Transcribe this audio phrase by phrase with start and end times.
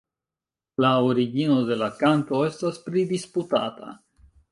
[0.85, 3.93] La origino de la kanto estas pridisputata.